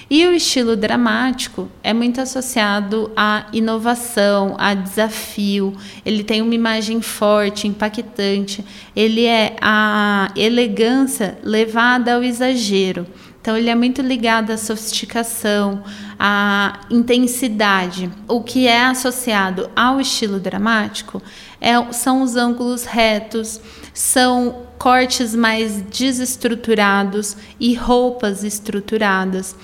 E 0.09 0.25
o 0.27 0.33
estilo 0.33 0.75
dramático 0.75 1.67
é 1.81 1.91
muito 1.91 2.21
associado 2.21 3.11
à 3.15 3.47
inovação, 3.51 4.55
a 4.59 4.75
desafio. 4.75 5.75
Ele 6.05 6.23
tem 6.23 6.43
uma 6.43 6.53
imagem 6.53 7.01
forte, 7.01 7.67
impactante. 7.67 8.63
Ele 8.95 9.25
é 9.25 9.55
a 9.59 10.31
elegância 10.35 11.37
levada 11.43 12.13
ao 12.13 12.23
exagero. 12.23 13.07
Então, 13.41 13.57
ele 13.57 13.69
é 13.69 13.75
muito 13.75 14.01
ligado 14.01 14.51
à 14.51 14.57
sofisticação, 14.57 15.83
à 16.19 16.81
intensidade. 16.89 18.09
O 18.27 18.41
que 18.41 18.67
é 18.67 18.85
associado 18.85 19.69
ao 19.75 19.99
estilo 19.99 20.39
dramático 20.39 21.21
é, 21.61 21.73
são 21.93 22.23
os 22.23 22.35
ângulos 22.35 22.85
retos, 22.85 23.61
são 23.93 24.65
cortes 24.79 25.35
mais 25.35 25.81
desestruturados 25.81 27.37
e 27.59 27.75
roupas 27.75 28.43
estruturadas 28.43 29.55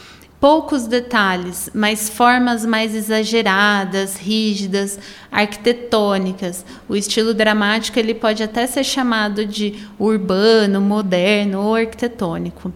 poucos 0.41 0.87
detalhes, 0.87 1.69
mas 1.71 2.09
formas 2.09 2.65
mais 2.65 2.95
exageradas, 2.95 4.17
rígidas, 4.17 4.97
arquitetônicas. 5.31 6.65
O 6.89 6.95
estilo 6.95 7.31
dramático 7.31 7.99
ele 7.99 8.15
pode 8.15 8.41
até 8.41 8.65
ser 8.65 8.83
chamado 8.83 9.45
de 9.45 9.87
urbano, 9.99 10.81
moderno 10.81 11.61
ou 11.61 11.75
arquitetônico. 11.75 12.73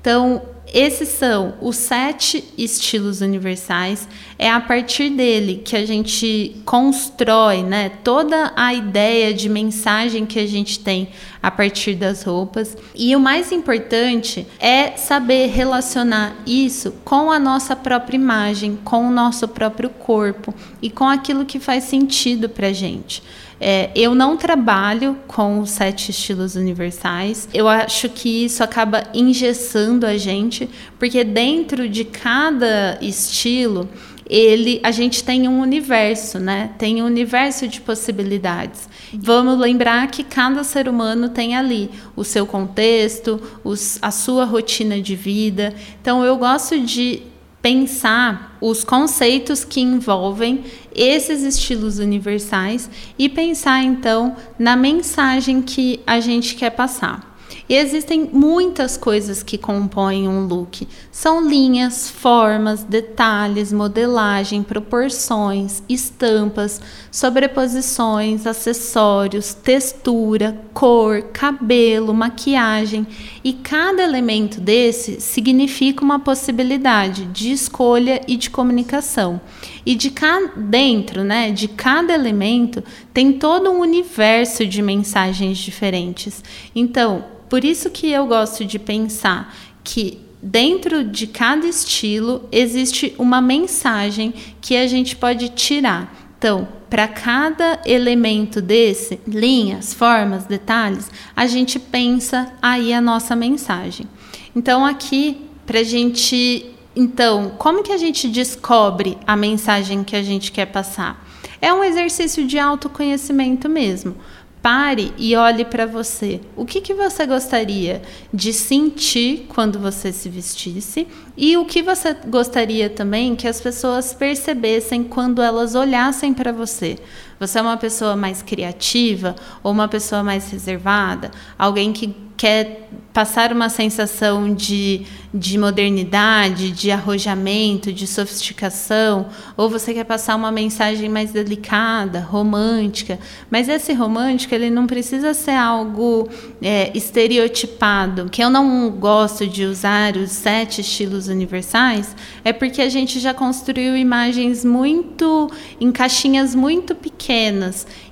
Então, 0.00 0.40
esses 0.72 1.08
são 1.08 1.54
os 1.60 1.76
sete 1.76 2.44
estilos 2.56 3.20
universais. 3.20 4.06
É 4.38 4.48
a 4.48 4.60
partir 4.60 5.10
dele 5.10 5.60
que 5.64 5.74
a 5.74 5.84
gente 5.84 6.56
constrói, 6.64 7.62
né, 7.62 7.90
toda 8.04 8.52
a 8.54 8.72
ideia 8.72 9.34
de 9.34 9.48
mensagem 9.48 10.24
que 10.24 10.38
a 10.38 10.46
gente 10.46 10.78
tem 10.78 11.08
a 11.42 11.50
partir 11.50 11.94
das 11.94 12.22
roupas. 12.22 12.76
E 12.94 13.14
o 13.16 13.20
mais 13.20 13.50
importante 13.50 14.46
é 14.60 14.96
saber 14.96 15.48
relacionar 15.48 16.36
isso 16.46 16.94
com 17.04 17.32
a 17.32 17.38
nossa 17.38 17.74
própria 17.74 18.16
imagem, 18.16 18.78
com 18.84 19.08
o 19.08 19.10
nosso 19.10 19.48
próprio 19.48 19.90
corpo 19.90 20.54
e 20.80 20.88
com 20.88 21.08
aquilo 21.08 21.44
que 21.44 21.58
faz 21.58 21.84
sentido 21.84 22.48
para 22.48 22.72
gente. 22.72 23.22
É, 23.60 23.90
eu 23.94 24.14
não 24.14 24.36
trabalho 24.36 25.16
com 25.26 25.60
os 25.60 25.70
sete 25.70 26.10
estilos 26.10 26.54
universais. 26.54 27.48
Eu 27.52 27.66
acho 27.66 28.08
que 28.08 28.44
isso 28.44 28.62
acaba 28.62 29.02
engessando 29.12 30.06
a 30.06 30.16
gente, 30.16 30.68
porque 30.98 31.24
dentro 31.24 31.88
de 31.88 32.04
cada 32.04 32.98
estilo 33.00 33.88
ele, 34.28 34.80
a 34.82 34.90
gente 34.90 35.24
tem 35.24 35.48
um 35.48 35.60
universo, 35.60 36.38
né? 36.38 36.70
Tem 36.76 37.02
um 37.02 37.06
universo 37.06 37.66
de 37.66 37.80
possibilidades. 37.80 38.88
Vamos 39.12 39.58
lembrar 39.58 40.06
que 40.10 40.22
cada 40.22 40.62
ser 40.62 40.88
humano 40.88 41.30
tem 41.30 41.56
ali 41.56 41.90
o 42.14 42.22
seu 42.22 42.46
contexto, 42.46 43.40
os, 43.64 43.98
a 44.02 44.10
sua 44.10 44.44
rotina 44.44 45.00
de 45.00 45.16
vida. 45.16 45.74
Então, 46.00 46.24
eu 46.24 46.36
gosto 46.36 46.78
de 46.78 47.22
pensar 47.62 48.56
os 48.60 48.84
conceitos 48.84 49.64
que 49.64 49.80
envolvem 49.80 50.64
esses 50.94 51.42
estilos 51.42 51.98
universais 51.98 52.88
e 53.18 53.28
pensar 53.28 53.82
então 53.82 54.36
na 54.58 54.76
mensagem 54.76 55.62
que 55.62 56.00
a 56.06 56.20
gente 56.20 56.54
quer 56.54 56.70
passar. 56.70 57.27
E 57.68 57.74
existem 57.74 58.28
muitas 58.32 58.96
coisas 58.96 59.42
que 59.42 59.58
compõem 59.58 60.28
um 60.28 60.46
look. 60.46 60.88
São 61.12 61.46
linhas, 61.46 62.08
formas, 62.08 62.82
detalhes, 62.82 63.72
modelagem, 63.72 64.62
proporções, 64.62 65.82
estampas, 65.88 66.80
sobreposições, 67.10 68.46
acessórios, 68.46 69.54
textura, 69.54 70.58
cor, 70.72 71.22
cabelo, 71.32 72.14
maquiagem. 72.14 73.06
E 73.44 73.52
cada 73.52 74.02
elemento 74.02 74.60
desse 74.60 75.20
significa 75.20 76.02
uma 76.02 76.18
possibilidade 76.18 77.26
de 77.26 77.52
escolha 77.52 78.20
e 78.26 78.36
de 78.36 78.50
comunicação. 78.50 79.40
E 79.84 79.94
de 79.94 80.12
dentro, 80.56 81.24
né, 81.24 81.50
de 81.50 81.68
cada 81.68 82.12
elemento 82.12 82.82
tem 83.12 83.32
todo 83.32 83.70
um 83.70 83.80
universo 83.80 84.66
de 84.66 84.82
mensagens 84.82 85.58
diferentes. 85.58 86.42
Então, 86.74 87.37
por 87.48 87.64
isso 87.64 87.90
que 87.90 88.10
eu 88.10 88.26
gosto 88.26 88.64
de 88.64 88.78
pensar 88.78 89.54
que 89.82 90.20
dentro 90.42 91.04
de 91.04 91.26
cada 91.26 91.66
estilo 91.66 92.48
existe 92.52 93.14
uma 93.18 93.40
mensagem 93.40 94.32
que 94.60 94.76
a 94.76 94.86
gente 94.86 95.16
pode 95.16 95.48
tirar. 95.50 96.14
Então, 96.38 96.68
para 96.88 97.08
cada 97.08 97.80
elemento 97.84 98.62
desse, 98.62 99.18
linhas, 99.26 99.92
formas, 99.92 100.44
detalhes, 100.44 101.10
a 101.34 101.46
gente 101.46 101.78
pensa 101.78 102.52
aí 102.62 102.92
a 102.92 103.00
nossa 103.00 103.34
mensagem. 103.34 104.06
Então, 104.54 104.86
aqui, 104.86 105.48
para 105.66 105.80
a 105.80 105.84
gente. 105.84 106.66
Então, 106.94 107.52
como 107.58 107.82
que 107.82 107.92
a 107.92 107.96
gente 107.96 108.28
descobre 108.28 109.18
a 109.26 109.36
mensagem 109.36 110.02
que 110.02 110.16
a 110.16 110.22
gente 110.22 110.50
quer 110.50 110.66
passar? 110.66 111.24
É 111.60 111.72
um 111.72 111.82
exercício 111.82 112.46
de 112.46 112.58
autoconhecimento 112.58 113.68
mesmo. 113.68 114.16
Pare 114.62 115.12
e 115.16 115.36
olhe 115.36 115.64
para 115.64 115.86
você. 115.86 116.40
O 116.56 116.64
que, 116.64 116.80
que 116.80 116.92
você 116.92 117.24
gostaria 117.26 118.02
de 118.34 118.52
sentir 118.52 119.46
quando 119.48 119.78
você 119.78 120.12
se 120.12 120.28
vestisse? 120.28 121.06
E 121.36 121.56
o 121.56 121.64
que 121.64 121.82
você 121.82 122.14
gostaria 122.26 122.90
também 122.90 123.36
que 123.36 123.46
as 123.46 123.60
pessoas 123.60 124.12
percebessem 124.12 125.04
quando 125.04 125.40
elas 125.40 125.74
olhassem 125.76 126.34
para 126.34 126.52
você? 126.52 126.98
Você 127.38 127.58
é 127.58 127.62
uma 127.62 127.76
pessoa 127.76 128.16
mais 128.16 128.42
criativa 128.42 129.36
ou 129.62 129.72
uma 129.72 129.88
pessoa 129.88 130.22
mais 130.22 130.50
reservada? 130.50 131.30
Alguém 131.58 131.92
que 131.92 132.14
quer 132.38 132.88
passar 133.12 133.52
uma 133.52 133.68
sensação 133.68 134.54
de, 134.54 135.04
de 135.34 135.58
modernidade, 135.58 136.70
de 136.70 136.88
arrojamento, 136.88 137.92
de 137.92 138.06
sofisticação, 138.06 139.26
ou 139.56 139.68
você 139.68 139.92
quer 139.92 140.04
passar 140.04 140.36
uma 140.36 140.52
mensagem 140.52 141.08
mais 141.08 141.32
delicada, 141.32 142.20
romântica. 142.20 143.18
Mas 143.50 143.68
esse 143.68 143.92
romântico 143.92 144.54
ele 144.54 144.70
não 144.70 144.86
precisa 144.86 145.34
ser 145.34 145.56
algo 145.56 146.28
é, 146.62 146.96
estereotipado. 146.96 148.28
Que 148.30 148.42
eu 148.42 148.50
não 148.50 148.88
gosto 148.88 149.44
de 149.44 149.64
usar 149.64 150.16
os 150.16 150.30
sete 150.30 150.80
estilos 150.80 151.26
universais 151.26 152.14
é 152.44 152.52
porque 152.52 152.80
a 152.80 152.88
gente 152.88 153.18
já 153.18 153.34
construiu 153.34 153.96
imagens 153.96 154.64
muito 154.64 155.50
em 155.80 155.90
caixinhas 155.90 156.54
muito 156.54 156.94
pequenas. 156.94 157.27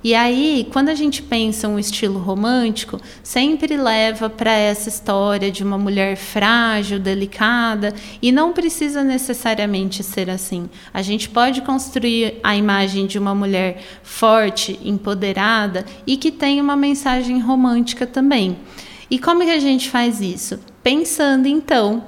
E 0.04 0.14
aí, 0.14 0.68
quando 0.72 0.90
a 0.90 0.94
gente 0.94 1.22
pensa 1.22 1.68
um 1.68 1.78
estilo 1.78 2.18
romântico, 2.18 3.00
sempre 3.22 3.76
leva 3.76 4.28
para 4.28 4.52
essa 4.52 4.88
história 4.88 5.50
de 5.50 5.64
uma 5.64 5.78
mulher 5.78 6.16
frágil, 6.16 6.98
delicada, 6.98 7.94
e 8.20 8.30
não 8.30 8.52
precisa 8.52 9.02
necessariamente 9.02 10.02
ser 10.02 10.28
assim. 10.28 10.68
A 10.92 11.00
gente 11.00 11.28
pode 11.30 11.62
construir 11.62 12.38
a 12.42 12.54
imagem 12.54 13.06
de 13.06 13.18
uma 13.18 13.34
mulher 13.34 13.82
forte, 14.02 14.78
empoderada 14.84 15.86
e 16.06 16.16
que 16.16 16.30
tem 16.30 16.60
uma 16.60 16.76
mensagem 16.76 17.40
romântica 17.40 18.06
também. 18.06 18.58
E 19.10 19.18
como 19.18 19.44
que 19.44 19.50
a 19.50 19.58
gente 19.58 19.88
faz 19.88 20.20
isso? 20.20 20.58
Pensando 20.82 21.46
então 21.46 22.04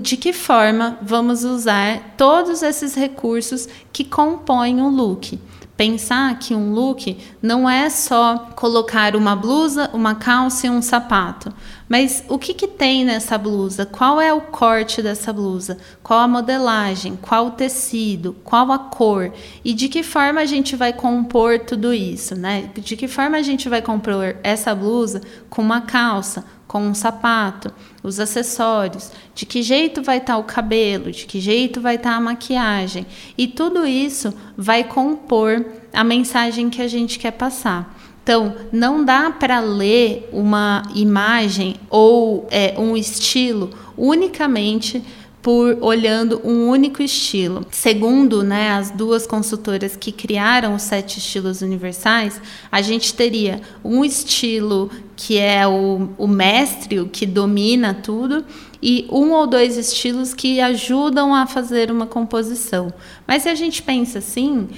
de 0.00 0.16
que 0.16 0.32
forma 0.32 0.98
vamos 1.02 1.44
usar 1.44 2.14
todos 2.16 2.62
esses 2.62 2.94
recursos 2.94 3.68
que 3.92 4.04
compõem 4.04 4.80
o 4.80 4.88
look 4.88 5.38
pensar 5.82 6.38
que 6.38 6.54
um 6.54 6.72
look 6.72 7.18
não 7.42 7.68
é 7.68 7.90
só 7.90 8.50
colocar 8.54 9.16
uma 9.16 9.34
blusa, 9.34 9.90
uma 9.92 10.14
calça 10.14 10.68
e 10.68 10.70
um 10.70 10.80
sapato. 10.80 11.52
Mas 11.88 12.22
o 12.28 12.38
que, 12.38 12.54
que 12.54 12.68
tem 12.68 13.04
nessa 13.04 13.36
blusa? 13.36 13.84
Qual 13.84 14.20
é 14.20 14.32
o 14.32 14.42
corte 14.42 15.02
dessa 15.02 15.32
blusa? 15.32 15.76
Qual 16.00 16.20
a 16.20 16.28
modelagem? 16.28 17.18
Qual 17.20 17.48
o 17.48 17.50
tecido? 17.50 18.36
Qual 18.44 18.70
a 18.70 18.78
cor? 18.78 19.32
E 19.64 19.74
de 19.74 19.88
que 19.88 20.04
forma 20.04 20.40
a 20.40 20.44
gente 20.46 20.76
vai 20.76 20.92
compor 20.92 21.58
tudo 21.58 21.92
isso, 21.92 22.36
né? 22.36 22.70
De 22.76 22.96
que 22.96 23.08
forma 23.08 23.36
a 23.36 23.42
gente 23.42 23.68
vai 23.68 23.82
compor 23.82 24.36
essa 24.44 24.72
blusa 24.76 25.20
com 25.50 25.62
uma 25.62 25.80
calça, 25.80 26.44
com 26.72 26.80
um 26.80 26.94
sapato, 26.94 27.70
os 28.02 28.18
acessórios, 28.18 29.12
de 29.34 29.44
que 29.44 29.62
jeito 29.62 30.02
vai 30.02 30.16
estar 30.16 30.32
tá 30.32 30.38
o 30.38 30.44
cabelo, 30.44 31.12
de 31.12 31.26
que 31.26 31.38
jeito 31.38 31.82
vai 31.82 31.96
estar 31.96 32.12
tá 32.12 32.16
a 32.16 32.20
maquiagem. 32.20 33.06
E 33.36 33.46
tudo 33.46 33.86
isso 33.86 34.32
vai 34.56 34.82
compor 34.82 35.66
a 35.92 36.02
mensagem 36.02 36.70
que 36.70 36.80
a 36.80 36.88
gente 36.88 37.18
quer 37.18 37.32
passar. 37.32 37.94
Então, 38.22 38.56
não 38.72 39.04
dá 39.04 39.30
para 39.30 39.60
ler 39.60 40.30
uma 40.32 40.82
imagem 40.94 41.76
ou 41.90 42.48
é, 42.50 42.74
um 42.78 42.96
estilo 42.96 43.68
unicamente 43.94 45.04
por 45.42 45.76
olhando 45.80 46.40
um 46.44 46.68
único 46.68 47.02
estilo. 47.02 47.66
Segundo 47.72 48.44
né, 48.44 48.70
as 48.70 48.92
duas 48.92 49.26
consultoras 49.26 49.96
que 49.96 50.12
criaram 50.12 50.76
os 50.76 50.82
sete 50.82 51.18
estilos 51.18 51.60
universais, 51.62 52.40
a 52.70 52.80
gente 52.80 53.12
teria 53.12 53.60
um 53.84 54.04
estilo 54.04 54.88
que 55.16 55.38
é 55.38 55.66
o, 55.66 56.10
o 56.16 56.26
mestre, 56.28 57.00
o 57.00 57.08
que 57.08 57.26
domina 57.26 57.92
tudo, 57.92 58.44
e 58.82 59.06
um 59.10 59.30
ou 59.30 59.46
dois 59.46 59.76
estilos 59.76 60.34
que 60.34 60.60
ajudam 60.60 61.34
a 61.34 61.46
fazer 61.46 61.90
uma 61.90 62.06
composição. 62.06 62.92
Mas 63.26 63.42
se 63.42 63.48
a 63.48 63.54
gente 63.54 63.82
pensa 63.82 64.18
assim, 64.18 64.68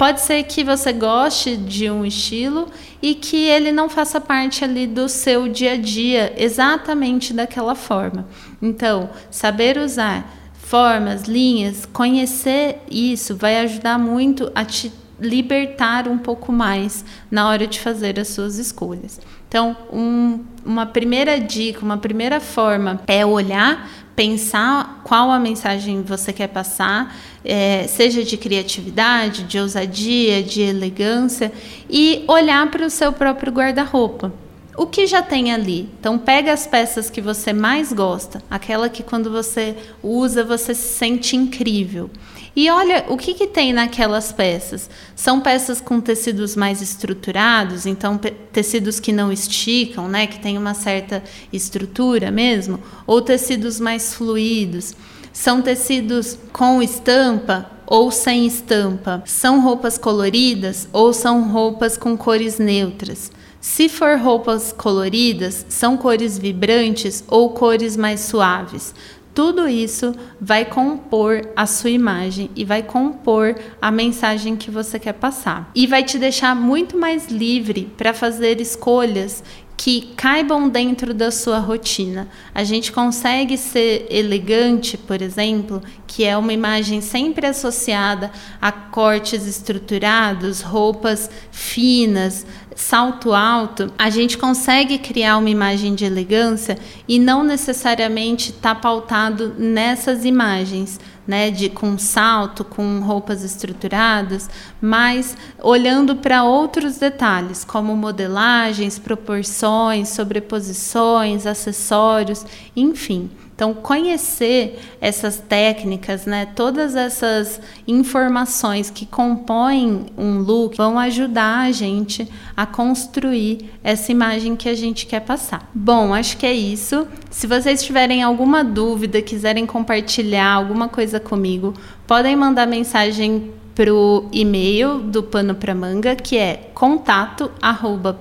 Pode 0.00 0.22
ser 0.22 0.42
que 0.44 0.64
você 0.64 0.94
goste 0.94 1.58
de 1.58 1.90
um 1.90 2.06
estilo 2.06 2.68
e 3.02 3.14
que 3.14 3.36
ele 3.36 3.70
não 3.70 3.86
faça 3.86 4.18
parte 4.18 4.64
ali 4.64 4.86
do 4.86 5.10
seu 5.10 5.46
dia 5.46 5.74
a 5.74 5.76
dia 5.76 6.32
exatamente 6.38 7.34
daquela 7.34 7.74
forma. 7.74 8.26
Então, 8.62 9.10
saber 9.30 9.76
usar 9.76 10.26
formas, 10.54 11.24
linhas, 11.24 11.84
conhecer 11.84 12.78
isso 12.90 13.36
vai 13.36 13.60
ajudar 13.60 13.98
muito 13.98 14.50
a 14.54 14.64
te 14.64 14.90
libertar 15.20 16.08
um 16.08 16.16
pouco 16.16 16.50
mais 16.50 17.04
na 17.30 17.46
hora 17.50 17.66
de 17.66 17.78
fazer 17.78 18.18
as 18.18 18.28
suas 18.28 18.56
escolhas. 18.56 19.20
Então, 19.46 19.76
um, 19.92 20.42
uma 20.64 20.86
primeira 20.86 21.38
dica, 21.38 21.84
uma 21.84 21.98
primeira 21.98 22.40
forma 22.40 23.02
é 23.06 23.26
olhar 23.26 23.86
pensar 24.20 25.00
qual 25.02 25.30
a 25.30 25.38
mensagem 25.38 26.02
você 26.02 26.30
quer 26.30 26.48
passar, 26.48 27.16
é, 27.42 27.86
seja 27.86 28.22
de 28.22 28.36
criatividade, 28.36 29.44
de 29.44 29.58
ousadia, 29.58 30.42
de 30.42 30.60
elegância, 30.60 31.50
e 31.88 32.22
olhar 32.28 32.70
para 32.70 32.84
o 32.84 32.90
seu 32.90 33.14
próprio 33.14 33.50
guarda-roupa. 33.50 34.30
O 34.76 34.84
que 34.84 35.06
já 35.06 35.22
tem 35.22 35.50
ali? 35.54 35.88
Então 35.98 36.18
pega 36.18 36.52
as 36.52 36.66
peças 36.66 37.08
que 37.08 37.22
você 37.22 37.54
mais 37.54 37.94
gosta, 37.94 38.42
aquela 38.50 38.90
que 38.90 39.02
quando 39.02 39.30
você 39.30 39.74
usa 40.02 40.44
você 40.44 40.74
se 40.74 40.98
sente 40.98 41.34
incrível. 41.34 42.10
E 42.54 42.68
olha 42.68 43.04
o 43.08 43.16
que, 43.16 43.34
que 43.34 43.46
tem 43.46 43.72
naquelas 43.72 44.32
peças. 44.32 44.90
São 45.14 45.40
peças 45.40 45.80
com 45.80 46.00
tecidos 46.00 46.56
mais 46.56 46.82
estruturados, 46.82 47.86
então 47.86 48.18
tecidos 48.52 48.98
que 48.98 49.12
não 49.12 49.32
esticam, 49.32 50.08
né, 50.08 50.26
que 50.26 50.40
tem 50.40 50.58
uma 50.58 50.74
certa 50.74 51.22
estrutura 51.52 52.30
mesmo, 52.30 52.80
ou 53.06 53.22
tecidos 53.22 53.78
mais 53.78 54.14
fluidos. 54.14 54.94
São 55.32 55.62
tecidos 55.62 56.36
com 56.52 56.82
estampa 56.82 57.70
ou 57.86 58.10
sem 58.10 58.46
estampa? 58.46 59.22
São 59.26 59.60
roupas 59.60 59.96
coloridas 59.96 60.88
ou 60.92 61.12
são 61.12 61.50
roupas 61.50 61.96
com 61.96 62.16
cores 62.16 62.58
neutras? 62.58 63.30
Se 63.60 63.88
for 63.88 64.18
roupas 64.18 64.72
coloridas, 64.72 65.66
são 65.68 65.96
cores 65.96 66.38
vibrantes 66.38 67.22
ou 67.28 67.50
cores 67.50 67.96
mais 67.96 68.20
suaves? 68.20 68.94
Tudo 69.42 69.66
isso 69.66 70.14
vai 70.38 70.66
compor 70.66 71.48
a 71.56 71.64
sua 71.64 71.88
imagem 71.88 72.50
e 72.54 72.62
vai 72.62 72.82
compor 72.82 73.58
a 73.80 73.90
mensagem 73.90 74.54
que 74.54 74.70
você 74.70 74.98
quer 74.98 75.14
passar. 75.14 75.70
E 75.74 75.86
vai 75.86 76.04
te 76.04 76.18
deixar 76.18 76.54
muito 76.54 76.94
mais 76.98 77.28
livre 77.28 77.90
para 77.96 78.12
fazer 78.12 78.60
escolhas 78.60 79.42
que 79.82 80.12
caibam 80.14 80.68
dentro 80.68 81.14
da 81.14 81.30
sua 81.30 81.58
rotina. 81.58 82.28
A 82.54 82.62
gente 82.62 82.92
consegue 82.92 83.56
ser 83.56 84.06
elegante, 84.10 84.98
por 84.98 85.22
exemplo, 85.22 85.80
que 86.06 86.22
é 86.22 86.36
uma 86.36 86.52
imagem 86.52 87.00
sempre 87.00 87.46
associada 87.46 88.30
a 88.60 88.70
cortes 88.70 89.46
estruturados, 89.46 90.60
roupas 90.60 91.30
finas, 91.50 92.44
salto 92.76 93.32
alto, 93.32 93.90
a 93.96 94.10
gente 94.10 94.36
consegue 94.36 94.98
criar 94.98 95.38
uma 95.38 95.48
imagem 95.48 95.94
de 95.94 96.04
elegância 96.04 96.76
e 97.08 97.18
não 97.18 97.42
necessariamente 97.42 98.50
está 98.50 98.74
pautado 98.74 99.54
nessas 99.56 100.26
imagens. 100.26 101.00
Né, 101.30 101.48
de 101.48 101.68
com 101.68 101.96
salto, 101.96 102.64
com 102.64 102.98
roupas 102.98 103.44
estruturadas, 103.44 104.50
mas 104.80 105.36
olhando 105.62 106.16
para 106.16 106.42
outros 106.42 106.96
detalhes, 106.98 107.64
como 107.64 107.96
modelagens, 107.96 108.98
proporções, 108.98 110.08
sobreposições, 110.08 111.46
acessórios, 111.46 112.44
enfim. 112.74 113.30
Então, 113.60 113.74
conhecer 113.74 114.80
essas 115.02 115.36
técnicas, 115.36 116.24
né, 116.24 116.46
todas 116.46 116.94
essas 116.94 117.60
informações 117.86 118.88
que 118.88 119.04
compõem 119.04 120.06
um 120.16 120.38
look 120.38 120.78
vão 120.78 120.98
ajudar 120.98 121.66
a 121.66 121.70
gente 121.70 122.26
a 122.56 122.64
construir 122.64 123.70
essa 123.84 124.10
imagem 124.10 124.56
que 124.56 124.66
a 124.66 124.74
gente 124.74 125.04
quer 125.04 125.20
passar. 125.20 125.70
Bom, 125.74 126.14
acho 126.14 126.38
que 126.38 126.46
é 126.46 126.54
isso. 126.54 127.06
Se 127.28 127.46
vocês 127.46 127.82
tiverem 127.82 128.22
alguma 128.22 128.64
dúvida, 128.64 129.20
quiserem 129.20 129.66
compartilhar 129.66 130.54
alguma 130.54 130.88
coisa 130.88 131.20
comigo, 131.20 131.74
podem 132.06 132.34
mandar 132.34 132.66
mensagem 132.66 133.52
para 133.80 133.94
o 133.94 134.28
e-mail 134.30 134.98
do 134.98 135.22
Pano 135.22 135.54
para 135.54 135.74
Manga, 135.74 136.14
que 136.14 136.36
é 136.36 136.68
contato 136.74 137.50
arroba 137.62 138.14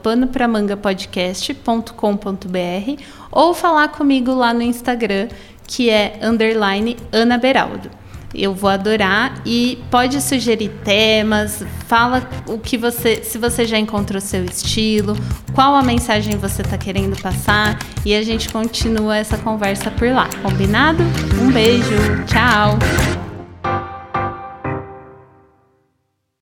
ou 3.30 3.54
falar 3.54 3.89
comigo 3.89 4.34
lá 4.34 4.54
no 4.54 4.62
Instagram, 4.62 5.28
que 5.67 5.89
é 5.89 6.17
underline 6.24 6.95
Ana 7.12 7.38
Beraldo. 7.38 7.91
Eu 8.34 8.54
vou 8.54 8.69
adorar 8.69 9.41
e 9.45 9.84
pode 9.91 10.22
sugerir 10.22 10.69
temas, 10.86 11.62
fala 11.88 12.26
o 12.48 12.58
que 12.58 12.78
você, 12.78 13.22
se 13.22 13.38
você 13.38 13.65
já 13.65 13.78
encontrou 13.78 14.22
seu 14.22 14.45
estilo, 14.45 15.13
qual 15.54 15.76
a 15.76 15.84
mensagem 15.84 16.38
você 16.38 16.62
está 16.62 16.78
querendo 16.78 17.22
passar 17.22 17.78
e 18.06 18.15
a 18.15 18.24
gente 18.24 18.48
continua 18.48 19.17
essa 19.17 19.38
conversa 19.38 19.91
por 19.91 20.08
lá, 20.10 20.30
combinado? 20.41 21.04
Um 21.41 21.52
beijo, 21.52 22.24
tchau! 22.28 23.28